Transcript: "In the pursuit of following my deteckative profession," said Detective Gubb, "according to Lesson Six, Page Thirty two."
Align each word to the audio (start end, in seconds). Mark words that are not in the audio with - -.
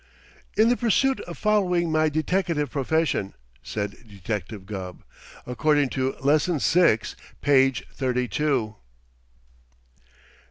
"In 0.57 0.69
the 0.69 0.75
pursuit 0.77 1.19
of 1.19 1.37
following 1.37 1.91
my 1.91 2.09
deteckative 2.09 2.71
profession," 2.71 3.35
said 3.61 3.95
Detective 4.09 4.65
Gubb, 4.65 5.03
"according 5.45 5.89
to 5.89 6.15
Lesson 6.21 6.59
Six, 6.61 7.15
Page 7.41 7.83
Thirty 7.93 8.27
two." 8.27 8.77